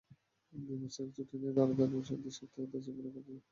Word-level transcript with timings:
দুই 0.53 0.77
মাসের 0.81 1.07
ছুটি 1.15 1.35
নিয়ে 1.37 1.55
জানুয়ারির 1.57 1.89
দ্বিতীয় 2.03 2.33
সপ্তাহে 2.37 2.63
তাঁর 2.63 2.81
দেশে 2.83 2.91
ফেরার 2.95 3.13
কথা 3.15 3.21
ছিল। 3.27 3.37